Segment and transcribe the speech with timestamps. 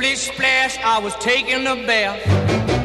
[0.00, 2.16] Splish splash, I was taking a bath.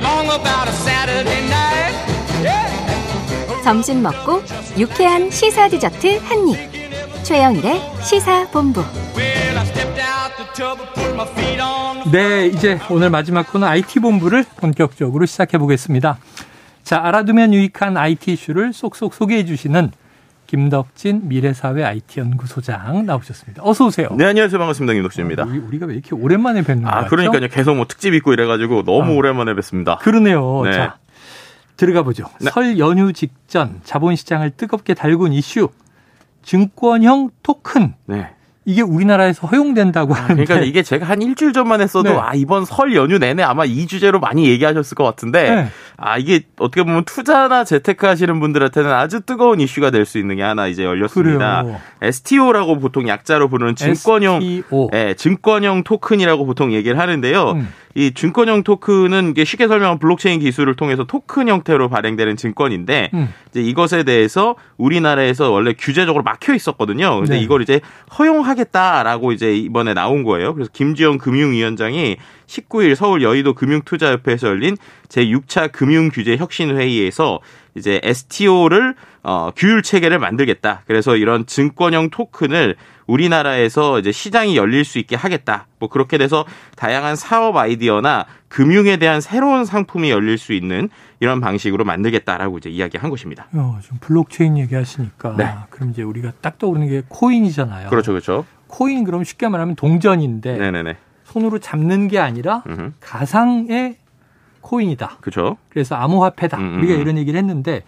[0.04, 1.96] Long about a Saturday night.
[2.44, 3.64] Yeah.
[3.64, 4.44] 점심 먹고
[4.78, 7.24] 유쾌한 시사 디저트 한 입.
[7.24, 8.82] 최영일의 시사 본부.
[9.16, 13.10] Well, I stepped out the tub and put my feet on the 네, 이제 오늘
[13.10, 16.18] 마지막 코너 IT 본부를 본격적으로 시작해 보겠습니다.
[16.84, 19.94] 자, 알아두면 유익한 IT 이슈를 쏙쏙 소개해 주시는
[20.48, 23.64] 김덕진 미래사회 IT 연구소장 나오셨습니다.
[23.66, 24.10] 어서 오세요.
[24.18, 24.58] 네, 안녕하세요.
[24.60, 24.94] 반갑습니다.
[24.94, 25.44] 김덕진입니다.
[25.46, 26.96] 우리, 우리 가 왜 이렇게 오랜만에 뵙는 거죠?
[26.96, 27.48] 아, 그러니까요.
[27.50, 29.16] 계속 뭐 특집 있고 이래 가지고 너무 아.
[29.16, 29.98] 오랜만에 뵙습니다.
[29.98, 30.62] 그러네요.
[30.64, 30.74] 네.
[30.74, 30.98] 자,
[31.78, 32.26] 들어가 보죠.
[32.40, 32.50] 네.
[32.52, 35.70] 설 연휴 직전 자본 시장을 뜨겁게 달군 이슈.
[36.44, 37.96] 증권형 토큰.
[38.06, 38.35] 네.
[38.66, 40.44] 이게 우리나라에서 허용된다고 하는데.
[40.44, 42.18] 그러니까 이게 제가 한 일주일 전만 했어도 네.
[42.20, 45.68] 아, 이번 설 연휴 내내 아마 이 주제로 많이 얘기하셨을 것 같은데 네.
[45.98, 50.44] 아, 이게 어떻게 보면 투자나 재테크 하시는 분들한테는 아주 뜨거운 이슈가 될 수 있는 게
[50.44, 51.64] 하나 이제 열렸습니다.
[51.64, 51.80] 그래요.
[52.02, 54.90] STO라고 보통 약자로 부르는 증권형 STO.
[54.94, 57.52] 예, 증권형 토큰이라고 보통 얘기를 하는데요.
[57.52, 57.68] 음.
[57.98, 63.34] 이 증권형 토큰은 이게 쉽게 설명한 블록체인 기술을 통해서 토큰 형태로 발행되는 증권인데 음.
[63.50, 67.16] 이제 이것에 대해서 우리나라에서 원래 규제적으로 막혀 있었거든요.
[67.22, 67.42] 근데 네.
[67.42, 67.80] 이걸 이제
[68.20, 70.54] 허용하겠다라고 이제 이번에 나온 거예요.
[70.54, 74.76] 그래서 김지영 금융위원장이 19일 서울 여의도 금융투자협회에서 열린
[75.08, 77.40] 제6차 금융규제 혁신회의에서
[77.76, 80.84] 이제 STO를 어, 규율 체계를 만들겠다.
[80.88, 82.76] 그래서 이런 증권형 토큰을
[83.08, 85.68] 우리나라에서 이제 시장이 열릴 수 있게 하겠다.
[85.80, 86.46] 뭐 그렇게 돼서
[86.76, 93.10] 다양한 사업 아이디어나 금융에 대한 새로운 상품이 열릴 수 있는 이런 방식으로 만들겠다라고 이제 이야기한
[93.10, 93.48] 것입니다.
[93.54, 95.54] 어, 지금 블록체인 얘기하시니까 네.
[95.70, 97.90] 그럼 이제 우리가 딱 떠오르는 게 코인이잖아요.
[97.90, 98.46] 그렇죠, 그렇죠.
[98.68, 100.98] 코인 그럼 쉽게 말하면 동전인데 네네네.
[101.26, 102.94] 손으로 잡는 게 아니라 음흠.
[103.00, 103.98] 가상의
[104.66, 105.18] 코인이다.
[105.22, 105.58] 그렇죠.
[105.70, 106.58] 그래서 암호화폐다.
[106.58, 107.02] 음, 음, 우리가 음.
[107.02, 107.84] 이런 얘기를 했는데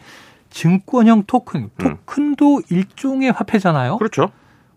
[0.49, 3.97] 증권형 토큰, 토큰도 일종의 화폐잖아요.
[3.97, 4.31] 그렇죠.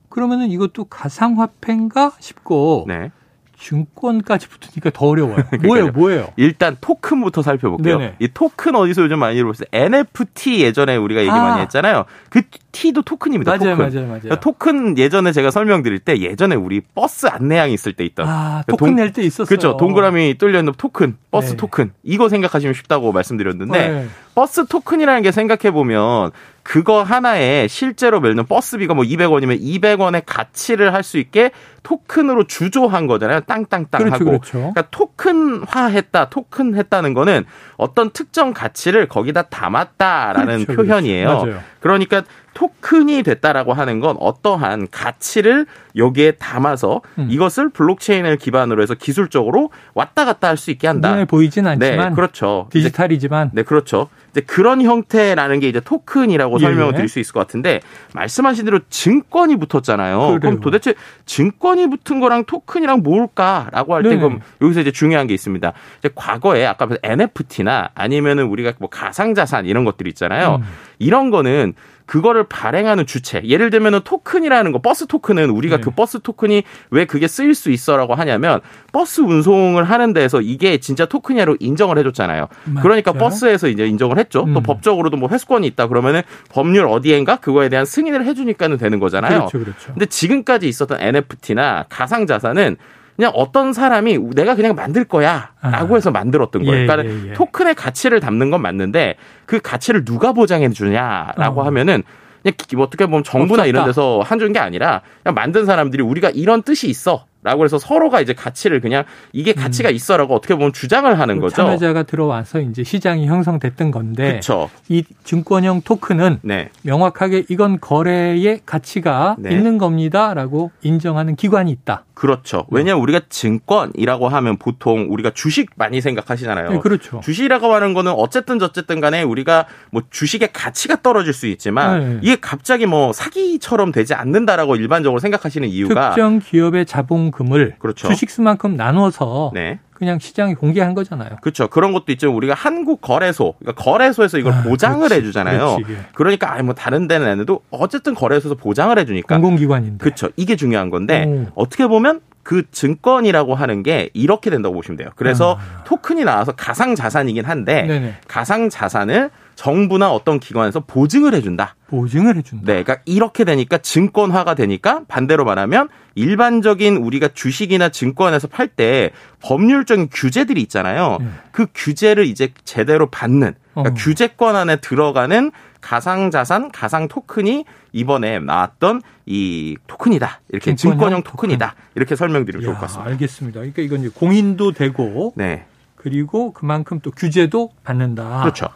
[0.08, 3.12] 그러면은 이것도 가상화폐인가 싶고 네.
[3.58, 5.44] 증권까지 붙으니까 더 어려워요.
[5.62, 6.32] 뭐예요, 뭐예요?
[6.36, 7.98] 일단 토큰부터 살펴볼게요.
[7.98, 8.16] 네네.
[8.18, 9.66] 이 토큰 어디서 요즘 많이 들어봤어요?
[9.72, 11.36] NFT 예전에 우리가 얘기 아.
[11.36, 12.06] 많이 했잖아요.
[12.30, 12.42] 그
[12.72, 13.50] T도 토큰입니다.
[13.56, 13.78] 맞아요, 토큰.
[13.78, 14.20] 맞아요, 맞아요.
[14.20, 18.72] 그러니까 토큰 예전에 제가 설명드릴 때 예전에 우리 버스 안내양 있을 때 있던 아, 그
[18.76, 19.46] 토큰 동- 낼때 있었어요.
[19.46, 19.76] 그렇죠.
[19.76, 21.56] 동그라미 뚫려 있는 토큰, 버스 네.
[21.56, 21.92] 토큰.
[22.04, 24.06] 이거 생각하시면 쉽다고 말씀드렸는데 네.
[24.34, 26.30] 버스 토큰이라는 게 생각해 보면
[26.62, 31.50] 그거 하나에 실제로 멜는 버스비가 뭐 200원이면 200원의 가치를 할 수 있게
[31.82, 33.40] 토큰으로 주조한 거잖아요.
[33.40, 34.24] 땅땅땅 그렇죠, 하고.
[34.26, 34.52] 그렇죠.
[34.58, 37.44] 그러니까 토큰화했다, 토큰했다는 거는
[37.76, 41.38] 어떤 특정 가치를 거기다 담았다라는 그렇죠, 표현이에요.
[41.40, 41.60] 그렇죠.
[41.80, 42.22] 그러니까
[42.54, 45.66] 토큰이 됐다라고 하는 건 어떠한 가치를
[45.96, 47.26] 여기에 담아서 음.
[47.30, 51.10] 이것을 블록체인을 기반으로 해서 기술적으로 왔다 갔다 할 수 있게 한다.
[51.12, 52.68] 눈에 보이진 않지만 네, 그렇죠.
[52.70, 54.08] 디지털이지만 네, 그렇죠.
[54.30, 56.96] 이제 그런 형태라는 게 이제 토큰이라고 예, 설명을 예.
[56.96, 57.80] 드릴 수 있을 것 같은데
[58.14, 60.18] 말씀하신 대로 증권이 붙었잖아요.
[60.18, 60.40] 그래요.
[60.40, 60.94] 그럼 도대체
[61.24, 64.16] 증권이 붙은 거랑 토큰이랑 뭘까라고 할 때.
[64.16, 65.72] 그럼 여기서 이제 중요한 게 있습니다.
[65.98, 70.56] 이제 과거에 아까 NFT나 아니면은 우리가 뭐 가상 자산 이런 것들 있잖아요.
[70.56, 70.66] 음.
[70.98, 71.74] 이런 거는
[72.10, 73.40] 그거를 발행하는 주체.
[73.44, 75.80] 예를 들면은 토큰이라는 거, 버스 토큰은 우리가 네.
[75.80, 78.58] 그 버스 토큰이 왜 그게 쓰일 수 있어라고 하냐면
[78.90, 82.48] 버스 운송을 하는 데에서 이게 진짜 토큰이라고 인정을 해줬잖아요.
[82.64, 82.82] 맞죠.
[82.82, 84.40] 그러니까 버스에서 이제 인정을 했죠.
[84.52, 84.62] 또 음.
[84.64, 89.46] 법적으로도 뭐 회수권이 있다 그러면은 법률 어디엔가 그거에 대한 승인을 해주니까는 되는 거잖아요.
[89.46, 89.92] 그렇죠, 그렇죠.
[89.92, 92.76] 근데 지금까지 있었던 NFT나 가상자산은
[93.20, 95.96] 그냥 어떤 사람이 내가 그냥 만들 거야 라고 아.
[95.98, 96.84] 해서 만들었던 거예요.
[96.84, 97.32] 예, 그러니까 예, 예.
[97.34, 101.64] 토큰의 가치를 담는 건 맞는데 그 가치를 누가 보장해 주냐라고 어.
[101.64, 102.02] 하면은
[102.42, 103.66] 그냥 기- 뭐 어떻게 보면 정부나 없었다.
[103.66, 107.26] 이런 데서 한준 게 아니라 그냥 만든 사람들이 우리가 이런 뜻이 있어.
[107.42, 111.56] 라고 해서 서로가 이제 가치를 그냥 이게 가치가 있어라고 어떻게 보면 주장을 하는 그 거죠.
[111.56, 114.68] 참여자가 들어와서 이제 시장이 형성됐던 건데 그렇죠.
[114.88, 116.68] 이 증권형 토큰은 네.
[116.82, 119.52] 명확하게 이건 거래의 가치가 네.
[119.52, 122.04] 있는 겁니다라고 인정하는 기관이 있다.
[122.12, 122.66] 그렇죠.
[122.70, 126.68] 왜냐하면 우리가 증권이라고 하면 보통 우리가 주식 많이 생각하시잖아요.
[126.68, 127.20] 네, 그렇죠.
[127.24, 132.18] 주식이라고 하는 거는 어쨌든 저쨌든 간에 우리가 뭐 주식의 가치가 떨어질 수 있지만 네.
[132.20, 138.08] 이게 갑자기 뭐 사기처럼 되지 않는다라고 일반적으로 생각하시는 이유가 특정 기업의 자본 금을 그렇죠.
[138.08, 139.78] 주식수만큼 나누어서 네.
[139.92, 141.36] 그냥 시장에 공개한 거잖아요.
[141.42, 141.68] 그렇죠.
[141.68, 142.34] 그런 것도 있죠.
[142.34, 145.76] 우리가 한국 거래소, 그러니까 거래소에서 이걸 아, 보장을 그렇지, 해주잖아요.
[145.76, 146.06] 그렇지, 예.
[146.14, 149.98] 그러니까 아니 뭐 다른 데는 안 해도 어쨌든 거래소에서 보장을 해주니까 공공기관인데.
[150.02, 150.30] 그렇죠.
[150.36, 151.46] 이게 중요한 건데 오.
[151.54, 155.10] 어떻게 보면 그 증권이라고 하는 게 이렇게 된다고 보시면 돼요.
[155.16, 157.86] 그래서 토큰이 나와서 가상 자산이긴 한데 아.
[157.86, 158.14] 네네.
[158.26, 161.74] 가상 자산을 정부나 어떤 기관에서 보증을 해준다.
[161.90, 162.64] 보증을 해준다.
[162.66, 169.10] 네, 그러니까 이렇게 되니까 증권화가 되니까 반대로 말하면 일반적인 우리가 주식이나 증권에서 팔 때
[169.42, 171.18] 법률적인 규제들이 있잖아요.
[171.20, 171.26] 네.
[171.50, 173.94] 그 규제를 이제 제대로 받는 그러니까 어.
[173.98, 175.50] 규제권 안에 들어가는
[175.80, 180.40] 가상자산, 가상 토큰이 이번에 나왔던 이 토큰이다.
[180.50, 181.74] 이렇게 증권형 토큰이다.
[181.96, 183.10] 이렇게 설명드리면 좋을 것 야, 같습니다.
[183.10, 183.60] 알겠습니다.
[183.60, 185.64] 그러니까 이건 이제 공인도 되고 네.
[185.96, 188.42] 그리고 그만큼 또 규제도 받는다.
[188.42, 188.68] 그렇죠.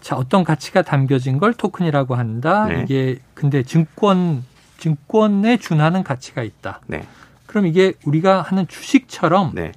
[0.00, 2.66] 자, 어떤 가치가 담겨진 걸 토큰이라고 한다.
[2.66, 2.82] 네.
[2.82, 4.44] 이게 근데 증권
[4.78, 6.80] 증권에 준하는 가치가 있다.
[6.86, 7.06] 네.
[7.46, 9.72] 그럼 이게 우리가 하는 주식처럼 네.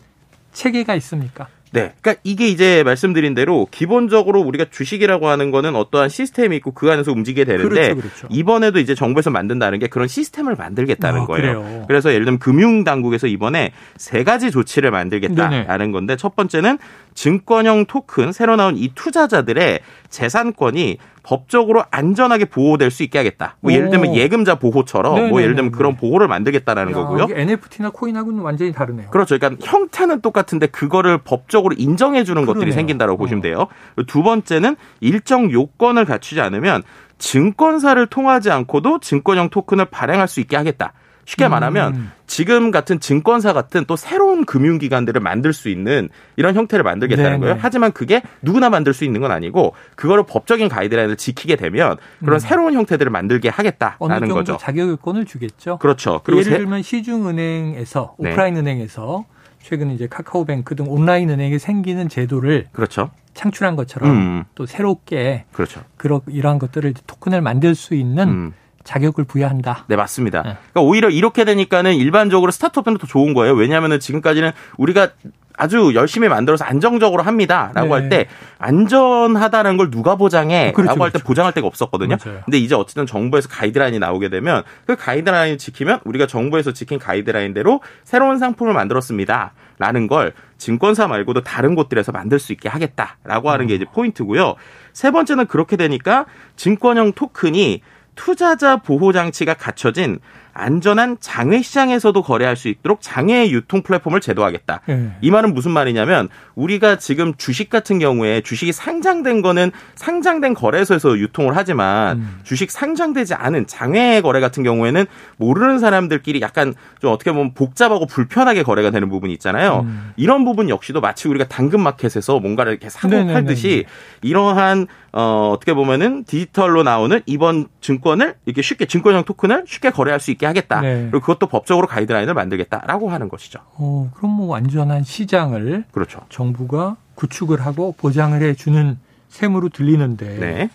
[0.53, 1.47] 체계가 있습니까?
[1.73, 1.91] 네.
[2.01, 7.11] 그러니까 이게 이제 말씀드린 대로 기본적으로 우리가 주식이라고 하는 거는 어떠한 시스템이 있고 그 안에서
[7.11, 8.27] 움직이게 되는데 그렇죠, 그렇죠.
[8.29, 11.63] 이번에도 이제 정부에서 만든다는 게 그런 시스템을 만들겠다는 아, 거예요.
[11.63, 11.85] 그래요.
[11.87, 15.91] 그래서 예를 들면 금융 당국에서 이번에 세 가지 조치를 만들겠다라는 네네.
[15.91, 16.77] 건데 첫 번째는
[17.15, 19.79] 증권형 토큰 새로 나온 이 투자자들의
[20.09, 23.55] 재산권이 법적으로 안전하게 보호될 수 있게 하겠다.
[23.61, 24.15] 뭐 예를 들면 오.
[24.15, 25.77] 예금자 보호처럼 뭐 예를 들면 네네네네.
[25.77, 27.27] 그런 보호를 만들겠다라는 야, 거고요.
[27.31, 29.09] NFT나 코인하고는 완전히 다르네요.
[29.09, 29.37] 그렇죠.
[29.37, 32.75] 그러니까 형태는 똑같은데 그거를 법적으로 인정해 주는 것들이 그러네요.
[32.75, 33.17] 생긴다고 어.
[33.17, 33.67] 보시면 돼요.
[34.07, 36.83] 두 번째는 일정 요건을 갖추지 않으면
[37.19, 40.91] 증권사를 통하지 않고도 증권형 토큰을 발행할 수 있게 하겠다.
[41.25, 41.51] 쉽게 음.
[41.51, 47.39] 말하면 지금 같은 증권사 같은 또 새로운 금융기관들을 만들 수 있는 이런 형태를 만들겠다는 네네.
[47.39, 47.57] 거예요.
[47.61, 52.39] 하지만 그게 누구나 만들 수 있는 건 아니고 그거를 법적인 가이드라인을 지키게 되면 그런 음.
[52.39, 54.57] 새로운 형태들을 만들게 하겠다라는 거죠.
[54.59, 55.77] 자격 요건을 주겠죠.
[55.77, 56.21] 그렇죠.
[56.23, 58.29] 그리고 예를 세- 들면 시중은행에서 네.
[58.31, 59.25] 오프라인 은행에서
[59.61, 63.11] 최근 이제 카카오뱅크 등 온라인 은행에 생기는 제도를 그렇죠.
[63.33, 64.43] 창출한 것처럼 음.
[64.55, 65.81] 또 새롭게 그렇죠.
[65.97, 68.53] 그런 이러한 것들을 토큰을 만들 수 있는 음.
[68.83, 69.85] 자격을 부여한다.
[69.87, 70.41] 네, 맞습니다.
[70.41, 70.57] 네.
[70.71, 73.53] 그러니까 오히려 이렇게 되니까는 일반적으로 스타트업은 더 좋은 거예요.
[73.53, 75.09] 왜냐하면은 지금까지는 우리가
[75.55, 77.93] 아주 열심히 만들어서 안정적으로 합니다라고 네.
[77.93, 78.27] 할때
[78.57, 81.27] 안전하다는 걸 누가 보장해라고 그렇죠, 할때 그렇죠.
[81.27, 82.17] 보장할 데가 없었거든요.
[82.23, 82.41] 맞아요.
[82.45, 88.39] 근데 이제 어쨌든 정부에서 가이드라인이 나오게 되면 그 가이드라인을 지키면 우리가 정부에서 지킨 가이드라인대로 새로운
[88.39, 94.55] 상품을 만들었습니다라는 걸 증권사 말고도 다른 곳들에서 만들 수 있게 하겠다라고 하는 게 이제 포인트고요.
[94.91, 96.25] 세 번째는 그렇게 되니까
[96.55, 97.81] 증권형 토큰이
[98.15, 100.19] 투자자 보호 장치가 갖춰진
[100.53, 104.81] 안전한 장외 시장에서도 거래할 수 있도록 장외 유통 플랫폼을 제도하겠다.
[104.89, 105.11] 예.
[105.21, 111.57] 이 말은 무슨 말이냐면 우리가 지금 주식 같은 경우에 주식이 상장된 거는 상장된 거래소에서 유통을
[111.57, 112.39] 하지만 음.
[112.43, 115.05] 주식 상장되지 않은 장외 거래 같은 경우에는
[115.37, 119.81] 모르는 사람들끼리 약간 좀 어떻게 보면 복잡하고 불편하게 거래가 되는 부분이 있잖아요.
[119.85, 120.11] 음.
[120.15, 123.13] 이런 부분 역시도 마치 우리가 당근마켓에서 뭔가를 이렇게 사고.
[123.33, 123.85] 팔듯이
[124.21, 130.31] 이러한 어 어떻게 보면은 디지털로 나오는 이번 증권을 이렇게 쉽게 증권형 토큰을 쉽게 거래할 수
[130.31, 130.81] 있게 하겠다.
[130.81, 131.07] 네.
[131.11, 133.59] 그리고 그것도 법적으로 가이드라인을 만들겠다라고 하는 것이죠.
[133.75, 136.21] 어, 그럼 뭐 완전한 시장을 그렇죠.
[136.29, 138.97] 정부가 구축을 하고 보장을 해 주는
[139.29, 140.69] 셈으로 들리는데 네.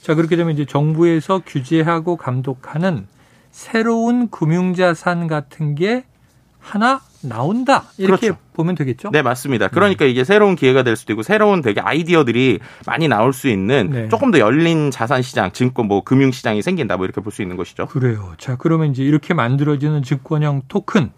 [0.00, 3.06] 자 그렇게 되면 이제 정부에서 규제하고 감독하는
[3.50, 6.04] 새로운 금융자산 같은 게
[6.60, 8.40] 하나 나온다 이렇게 그렇죠.
[8.54, 9.10] 보면 되겠죠?
[9.10, 9.68] 네, 맞습니다.
[9.68, 14.08] 그러니까 이게 새로운 기회가 될 수도 있고 새로운 되게 아이디어들이 많이 나올 수 있는 네.
[14.08, 17.56] 조금 더 열린 자산 시장, 증권 뭐 금융 시장이 생긴다 뭐 이렇게 볼 수 있는
[17.56, 17.86] 것이죠.
[17.86, 18.32] 그래요.
[18.38, 21.10] 자 그러면 이제 이렇게 만들어지는 증권형 토큰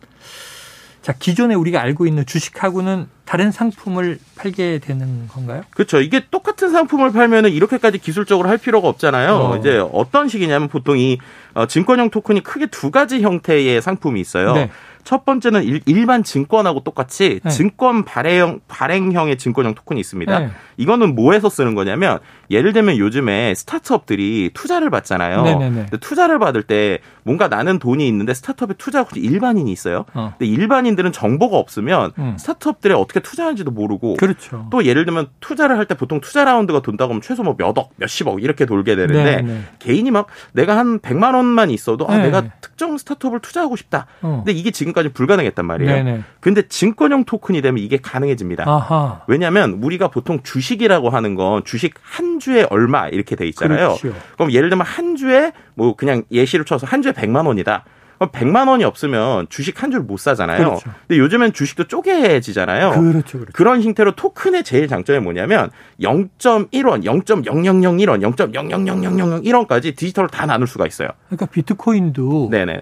[1.01, 5.63] 자 기존에 우리가 알고 있는 주식하고는 다른 상품을 팔게 되는 건가요?
[5.71, 6.01] 그렇죠.
[6.01, 9.35] 이게 똑같은 상품을 팔면은 이렇게까지 기술적으로 할 필요가 없잖아요.
[9.35, 9.57] 어.
[9.59, 11.19] 이제 어떤 식이냐면 보통 이
[11.59, 14.53] 어, 증권형 토큰이 크게 두 가지 형태의 상품이 있어요.
[14.55, 14.71] 네.
[15.05, 17.49] 첫 번째는 일, 일반 증권하고 똑같이 네.
[17.51, 20.39] 증권 발행 발행형의 증권형 토큰이 있습니다.
[20.39, 20.51] 네.
[20.77, 22.19] 이거는 뭐에서 쓰는 거냐면
[22.51, 25.43] 예를 들면 요즘에 스타트업들이 투자를 받잖아요.
[25.45, 25.75] 네네네.
[25.75, 30.05] 근데 투자를 받을 때 뭔가 나는 돈이 있는데 스타트업에 투자하고 일반인이 있어요.
[30.13, 30.35] 어.
[30.39, 32.37] 근데 일반인들은 정보가 없으면 음.
[32.39, 34.67] 스타트업들이 어떻게 투자하는지도 모르고 그렇죠.
[34.71, 38.43] 또 예를 들면 투자를 할 때 보통 투자 라운드가 돈다고 하면 최소 뭐 몇억, 몇십억
[38.43, 39.63] 이렇게 돌게 되는데 네네.
[39.79, 42.25] 개인이 막 내가 한 100만 원만 있어도 아 네.
[42.25, 44.07] 내가 특정 스타트업을 투자하고 싶다.
[44.23, 44.43] 어.
[44.45, 45.93] 근데 이게 지금까지 불가능했단 말이에요.
[45.93, 46.23] 네네.
[46.41, 48.65] 근데 증권형 토큰이 되면 이게 가능해집니다.
[48.69, 49.23] 아하.
[49.27, 53.97] 왜냐하면 우리가 보통 주식이라고 하는 건 주식 한 주에 얼마 이렇게 돼 있잖아요.
[54.01, 54.19] 그렇죠.
[54.35, 57.85] 그럼 예를 들면 한 주에 뭐 그냥 예시를 쳐서 한 주에 100만 원이다.
[58.19, 60.59] 그럼 100만 원이 없으면 주식 한 주를 못 사잖아요.
[60.59, 60.91] 그렇죠.
[61.07, 62.91] 근데 요즘엔 주식도 쪼개지잖아요.
[62.91, 63.39] 그렇죠.
[63.39, 63.53] 그렇죠.
[63.53, 65.71] 그런 형태로 토큰의 제일 장점이 뭐냐면
[66.01, 71.09] 0.1원, 0.0001원, 0.000001원까지 디지털로 다 나눌 수가 있어요.
[71.29, 72.81] 그러니까 비트코인도 네네.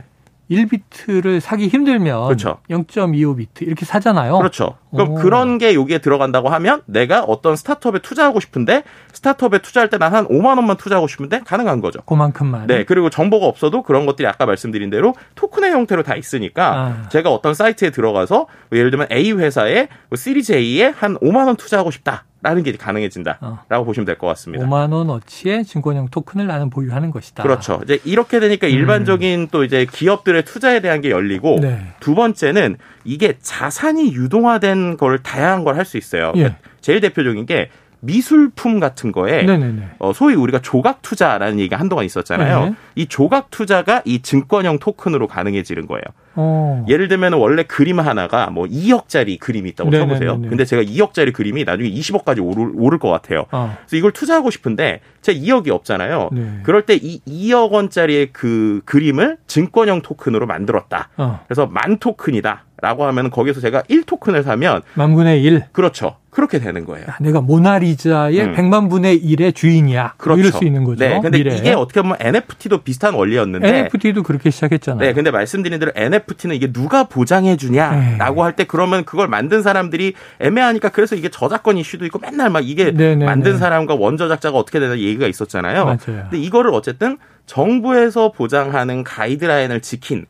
[0.50, 2.58] 1비트를 사기 힘들면 그렇죠.
[2.70, 4.38] 0.25비트 이렇게 사잖아요.
[4.38, 4.76] 그렇죠.
[4.92, 5.14] 그럼 오.
[5.16, 10.26] 그런 게 여기에 들어간다고 하면 내가 어떤 스타트업에 투자하고 싶은데 스타트업에 투자할 때 난 한
[10.28, 12.00] 5만 원만 투자하고 싶은데 가능한 거죠.
[12.02, 12.66] 그만큼만.
[12.68, 16.72] 네, 그리고 정보가 없어도 그런 것들이 아까 말씀드린 대로 토큰의 형태로 다 있으니까
[17.04, 17.08] 아.
[17.08, 18.36] 제가 어떤 사이트에 들어가서
[18.70, 22.70] 뭐 예를 들면 A 회사에 뭐 시리즈 A에 한 5만 원 투자하고 싶다 라는 게
[22.72, 23.82] 가능해진다라고 어.
[23.84, 24.64] 보시면 될 것 같습니다.
[24.64, 27.42] 5만 원 어치의 증권형 토큰을 나는 보유하는 것이다.
[27.42, 27.80] 그렇죠.
[27.82, 31.60] 이제 이렇게 되니까 일반적인 또 이제 기업들의 투자에 대한 게 열리고 음.
[31.62, 31.80] 네.
[31.98, 36.32] 두 번째는 이게 자산이 유동화된 걸 다양한 걸 할 수 있어요.
[36.36, 36.40] 예.
[36.40, 37.68] 그러니까 제일 대표적인 게
[38.06, 39.82] 미술품 같은 거에 네네네.
[39.98, 42.64] 어, 소위 우리가 조각 투자라는 얘기가 한동안 있었잖아요.
[42.64, 42.74] 네.
[42.94, 46.02] 이 조각 투자가 이 증권형 토큰으로 가능해지는 거예요.
[46.38, 46.84] 어.
[46.88, 50.18] 예를 들면 원래 그림 하나가 뭐 2억짜리 그림이 있다고 네네네네.
[50.18, 50.48] 쳐보세요.
[50.48, 53.46] 근데 제가 2억짜리 그림이 나중에 20억까지 오를, 오를 것 같아요.
[53.52, 53.76] 어.
[53.86, 56.30] 그래서 이걸 투자하고 싶은데 제가 2억이 없잖아요.
[56.32, 56.60] 네.
[56.62, 61.08] 그럴 때 이 2억 원짜리의 그 그림을 증권형 토큰으로 만들었다.
[61.18, 61.40] 어.
[61.46, 62.64] 그래서 만 토큰이다.
[62.82, 65.64] 라고 하면 거기서 제가 1토큰을 사면 만분의 1.
[65.72, 66.16] 그렇죠.
[66.36, 67.06] 그렇게 되는 거예요.
[67.08, 68.52] 야, 내가 모나리자의 음.
[68.54, 70.14] 100만 분의 1의 주인이야.
[70.18, 70.38] 그렇죠.
[70.38, 71.02] 이럴 수 있는 거죠.
[71.02, 71.18] 네.
[71.22, 71.56] 근데 미래에.
[71.56, 75.00] 이게 어떻게 보면 NFT도 비슷한 원리였는데 NFT도 그렇게 시작했잖아요.
[75.00, 80.12] 네, 근데 말씀드린 대로 NFT는 이게 누가 보장해 주냐라고 할 때 그러면 그걸 만든 사람들이
[80.40, 83.24] 애매하니까 그래서 이게 저작권 이슈도 있고 맨날 막 이게 네네네.
[83.24, 85.84] 만든 사람과 원저작자가 어떻게 되나 얘기가 있었잖아요.
[85.84, 85.96] 맞아요.
[86.28, 87.16] 근데 이거를 어쨌든
[87.46, 90.26] 정부에서 보장하는 가이드라인을 지킨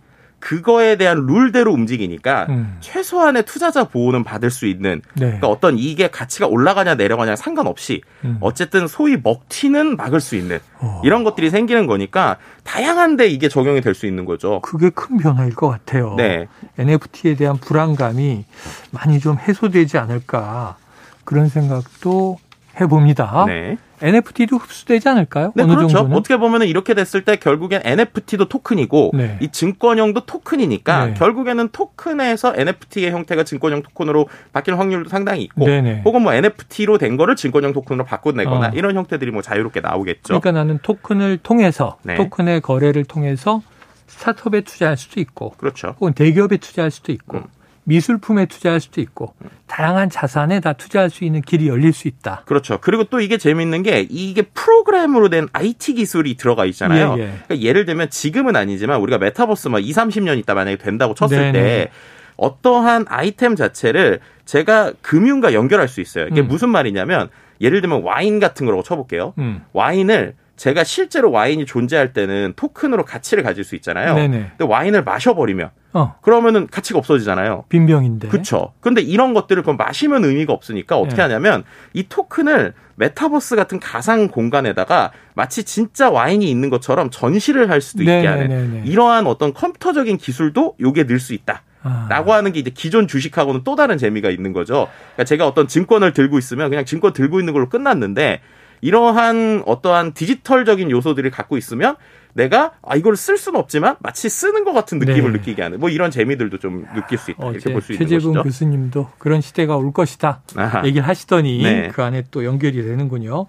[0.46, 2.76] 그거에 대한 룰대로 움직이니까 음.
[2.78, 5.26] 최소한의 투자자 보호는 받을 수 있는 네.
[5.26, 8.36] 그러니까 어떤 이게 가치가 올라가냐 내려가냐 상관없이 음.
[8.40, 11.02] 어쨌든 소위 먹튀는 막을 수 있는 어.
[11.04, 14.60] 이런 것들이 생기는 거니까 다양한데 이게 적용이 될 수 있는 거죠.
[14.60, 16.14] 그게 큰 변화일 것 같아요.
[16.16, 16.46] 네.
[16.78, 18.44] NFT에 대한 불안감이
[18.92, 20.76] 많이 좀 해소되지 않을까
[21.24, 22.38] 그런 생각도
[22.80, 23.44] 해봅니다.
[23.46, 23.76] 네.
[24.02, 25.52] NFT도 흡수되지 않을까요?
[25.54, 25.88] 네, 어느 그렇죠.
[25.88, 26.16] 정도는?
[26.18, 29.38] 어떻게 보면 이렇게 됐을 때 결국엔 NFT도 토큰이고 네.
[29.40, 31.14] 이 증권형도 토큰이니까 네.
[31.14, 36.02] 결국에는 토큰에서 NFT의 형태가 증권형 토큰으로 바뀔 확률도 상당히 있고 네네.
[36.04, 38.70] 혹은 뭐 NFT로 된 거를 증권형 토큰으로 바꿔내거나 어.
[38.74, 40.40] 이런 형태들이 뭐 자유롭게 나오겠죠.
[40.40, 42.16] 그러니까 나는 토큰을 통해서 네.
[42.16, 43.62] 토큰의 거래를 통해서
[44.08, 45.94] 스타트업에 투자할 수도 있고 그렇죠.
[46.00, 47.44] 혹은 대기업에 투자할 수도 있고 음.
[47.86, 49.34] 미술품에 투자할 수도 있고
[49.66, 52.42] 다양한 자산에 다 투자할 수 있는 길이 열릴 수 있다.
[52.44, 52.78] 그렇죠.
[52.80, 57.14] 그리고 또 이게 재밌는 게 이게 프로그램으로 된 IT 기술이 들어가 있잖아요.
[57.18, 57.26] 예, 예.
[57.26, 61.52] 그러니까 예를 들면 지금은 아니지만 우리가 메타버스 막 2, 30년 있다 만약에 된다고 쳤을 네네.
[61.52, 61.90] 때
[62.36, 66.26] 어떠한 아이템 자체를 제가 금융과 연결할 수 있어요.
[66.26, 66.48] 이게 음.
[66.48, 67.28] 무슨 말이냐면
[67.60, 69.32] 예를 들면 와인 같은 거라고 쳐볼게요.
[69.38, 69.62] 음.
[69.72, 74.14] 와인을 제가 실제로 와인이 존재할 때는 토큰으로 가치를 가질 수 있잖아요.
[74.14, 74.52] 네네.
[74.56, 77.64] 근데 와인을 마셔버리면 어, 그러면은 가치가 없어지잖아요.
[77.68, 78.28] 빈병인데.
[78.28, 78.72] 그렇죠.
[78.80, 81.22] 근데 이런 것들을 그럼 마시면 의미가 없으니까 어떻게 네.
[81.22, 88.02] 하냐면 이 토큰을 메타버스 같은 가상 공간에다가 마치 진짜 와인이 있는 것처럼 전시를 할 수도
[88.02, 88.82] 있게 네, 하는 네.
[88.86, 91.62] 이러한 어떤 컴퓨터적인 기술도 요게 늘 수 있다.
[91.82, 92.06] 아.
[92.10, 94.88] 라고 하는 게 이제 기존 주식하고는 또 다른 재미가 있는 거죠.
[95.12, 98.40] 그러니까 제가 어떤 증권을 들고 있으면 그냥 증권 들고 있는 걸로 끝났는데
[98.80, 101.96] 이러한 어떠한 디지털적인 요소들을 갖고 있으면
[102.34, 105.38] 내가 아 이걸 쓸 수는 없지만 마치 쓰는 것 같은 느낌을 네.
[105.38, 108.42] 느끼게 하는 뭐 이런 재미들도 좀 느낄 수 있다 이렇게 어제 볼수 있는 최재분.
[108.42, 110.84] 교수님도 그런 시대가 올 것이다 아하.
[110.84, 111.88] 얘기를 하시더니 네.
[111.88, 113.46] 그 안에 또 연결이 되는군요.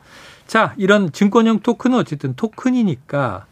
[0.48, 3.46] 자, 이런 증권형 토큰은 어쨌든 토큰이니까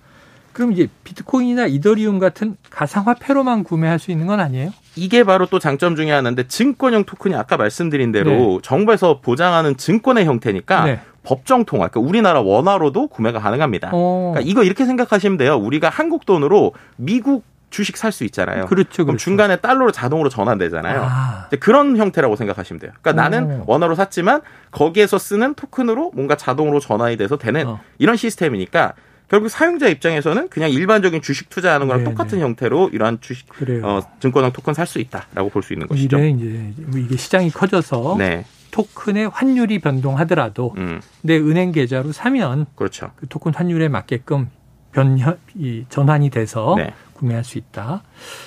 [0.53, 4.71] 그럼 이제 비트코인이나 이더리움 같은 가상화폐로만 구매할 수 있는 건 아니에요?
[4.95, 8.59] 이게 바로 또 장점 중에 하나인데 증권형 토큰이 아까 말씀드린 대로 네.
[8.63, 11.01] 정부에서 보장하는 증권의 형태니까 네.
[11.25, 13.89] 법정 통화, 그러니까 우리나라 원화로도 구매가 가능합니다.
[13.93, 14.31] 어.
[14.33, 15.55] 그러니까 이거 이렇게 생각하시면 돼요.
[15.57, 18.67] 우리가 한국 돈으로 미국 주식 살 수 있잖아요.
[18.67, 19.23] 그렇죠, 그럼 그렇죠.
[19.25, 21.01] 중간에 달러로 자동으로 전환되잖아요.
[21.03, 21.49] 아.
[21.59, 22.91] 그런 형태라고 생각하시면 돼요.
[23.01, 23.29] 그러니까 오.
[23.29, 24.41] 나는 원화로 샀지만
[24.71, 27.79] 거기에서 쓰는 토큰으로 뭔가 자동으로 전환이 돼서 되는 어.
[27.97, 28.93] 이런 시스템이니까
[29.27, 32.11] 결국 사용자 입장에서는 그냥 일반적인 주식 투자하는 거랑 네네.
[32.15, 33.81] 똑같은 형태로 이러한 주식 그래요.
[33.83, 36.17] 어, 증권형 토큰 살 수 있다라고 볼 수 있는 것이죠.
[36.23, 43.11] 이제 이게 시장이 커져서 네, 토큰의 환율이 변동하더라도 음, 내 은행 계좌로 사면 그렇죠.
[43.15, 44.49] 그 토큰 환율에 맞게끔
[44.91, 46.93] 변현 이 전환이 돼서 네.
[47.15, 48.03] 구매할 수 있다.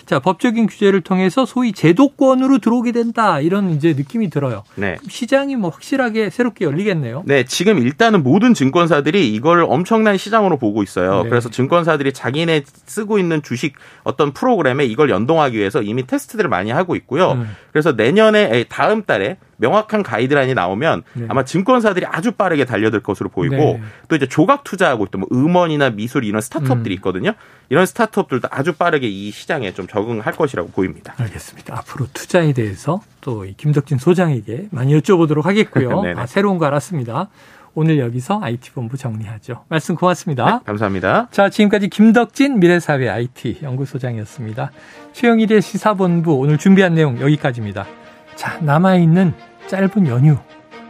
[0.06, 3.40] 자, 법적인 규제를 통해서 소위 제도권으로 들어오게 된다.
[3.40, 4.62] 이런 이제 느낌이 들어요.
[4.76, 4.96] 네.
[5.08, 7.24] 시장이 뭐 확실하게 새롭게 열리겠네요.
[7.26, 11.22] 네, 지금 일단은 모든 증권사들이 이걸 엄청난 시장으로 보고 있어요.
[11.24, 11.30] 네.
[11.30, 16.94] 그래서 증권사들이 자기네 쓰고 있는 주식 어떤 프로그램에 이걸 연동하기 위해서 이미 테스트들을 많이 하고
[16.96, 17.32] 있고요.
[17.32, 17.48] 음.
[17.72, 21.26] 그래서 내년에 에, 다음 달에 명확한 가이드라인이 나오면 네.
[21.28, 23.82] 아마 증권사들이 아주 빠르게 달려들 것으로 보이고 네.
[24.08, 26.96] 또 이제 조각 투자하고 있던 뭐 음원이나 미술 이런 스타트업들이 음.
[26.96, 27.32] 있거든요.
[27.68, 31.14] 이런 스타트업들도 아주 빠르게 이 시장에 좀 적응할 것이라고 보입니다.
[31.16, 31.78] 알겠습니다.
[31.78, 36.02] 앞으로 투자에 대해서 또이 김덕진 소장에게 많이 여쭤보도록 하겠고요.
[36.18, 37.28] 아, 새로운 거 알았습니다.
[37.74, 39.64] 오늘 여기서 IT본부 정리하죠.
[39.68, 40.44] 말씀 고맙습니다.
[40.44, 41.28] 네, 감사합니다.
[41.30, 44.72] 자, 지금까지 김덕진 미래사회 IT 연구소장이었습니다.
[45.12, 47.86] 최영일의 시사본부 오늘 준비한 내용 여기까지입니다.
[48.34, 49.34] 자, 남아있는
[49.68, 50.36] 짧은 연휴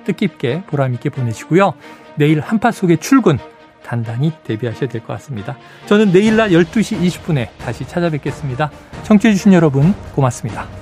[0.04, 1.74] 뜻깊게 보람있게 보내시고요.
[2.16, 3.38] 내일 한파 속의 출근
[3.88, 5.56] 단단히 대비하셔야 될 것 같습니다.
[5.86, 8.70] 저는 내일 낮 12시 20분에 다시 찾아뵙겠습니다.
[9.04, 10.77] 청취해주신 여러분 고맙습니다.